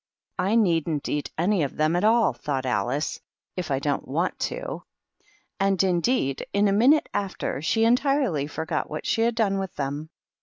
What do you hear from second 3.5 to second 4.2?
if I don't